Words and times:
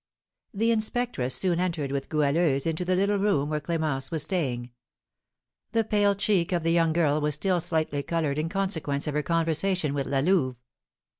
The 0.51 0.71
inspectress 0.71 1.35
soon 1.35 1.59
entered 1.59 1.91
with 1.91 2.09
Goualeuse 2.09 2.65
into 2.65 2.83
the 2.83 2.95
little 2.95 3.19
room 3.19 3.49
where 3.49 3.61
Clémence 3.61 4.09
was 4.09 4.23
staying. 4.23 4.71
The 5.73 5.83
pale 5.83 6.15
cheek 6.15 6.51
of 6.51 6.63
the 6.63 6.71
young 6.71 6.91
girl 6.91 7.21
was 7.21 7.35
still 7.35 7.59
slightly 7.61 8.01
coloured 8.01 8.39
in 8.39 8.49
consequence 8.49 9.05
of 9.05 9.13
her 9.13 9.21
conversation 9.21 9.93
with 9.93 10.07
La 10.07 10.21
Louve. 10.21 10.55